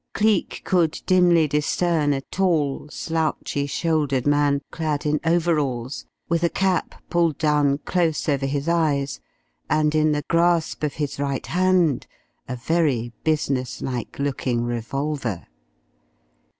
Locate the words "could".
0.65-0.99